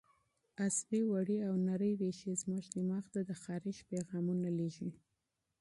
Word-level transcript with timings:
عصبي 0.63 1.01
وړې 1.11 1.37
او 1.47 1.53
نرۍ 1.67 1.93
رېښې 2.01 2.31
زموږ 2.41 2.63
دماغ 2.75 3.03
ته 3.13 3.19
د 3.29 3.31
خارښ 3.43 3.77
پیغامونه 3.91 4.49
لېږي. 4.59 4.89